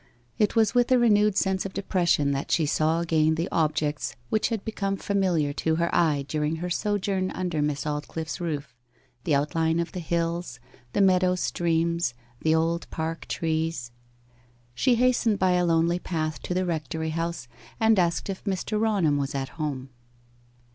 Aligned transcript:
It 0.39 0.55
was 0.55 0.73
with 0.73 0.91
a 0.91 0.97
renewed 0.97 1.37
sense 1.37 1.63
of 1.63 1.73
depression 1.75 2.31
that 2.31 2.49
she 2.49 2.65
saw 2.65 3.01
again 3.01 3.35
the 3.35 3.47
objects 3.51 4.15
which 4.31 4.49
had 4.49 4.65
become 4.65 4.97
familiar 4.97 5.53
to 5.53 5.75
her 5.75 5.93
eye 5.93 6.25
during 6.27 6.55
her 6.55 6.71
sojourn 6.71 7.29
under 7.29 7.61
Miss 7.61 7.85
Aldclyffe's 7.85 8.41
roof 8.41 8.75
the 9.25 9.35
outline 9.35 9.79
of 9.79 9.91
the 9.91 9.99
hills, 9.99 10.59
the 10.93 11.01
meadow 11.01 11.35
streams, 11.35 12.15
the 12.41 12.55
old 12.55 12.89
park 12.89 13.27
trees. 13.27 13.91
She 14.73 14.95
hastened 14.95 15.37
by 15.37 15.51
a 15.51 15.65
lonely 15.65 15.99
path 15.99 16.41
to 16.41 16.55
the 16.55 16.65
rectory 16.65 17.11
house, 17.11 17.47
and 17.79 17.99
asked 17.99 18.27
if 18.27 18.43
Mr. 18.45 18.79
Raunham 18.81 19.19
was 19.19 19.35
at 19.35 19.49
home. 19.49 19.89